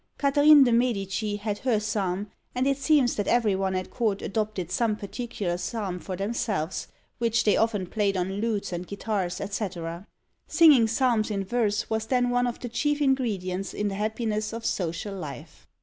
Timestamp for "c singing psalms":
9.35-11.29